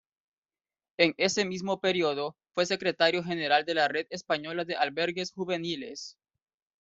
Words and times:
En 0.97 1.13
ese 1.17 1.45
mismo 1.45 1.79
periodo 1.79 2.35
fue 2.55 2.65
secretario 2.65 3.23
general 3.23 3.65
de 3.65 3.75
la 3.75 3.87
Red 3.87 4.07
Española 4.09 4.65
de 4.65 4.75
Albergues 4.75 5.31
Juveniles. 5.31 6.17